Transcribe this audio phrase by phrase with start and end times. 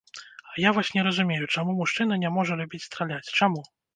[0.51, 3.61] А я вось не разумею, чаму мужчына не можа любіць страляць, чаму?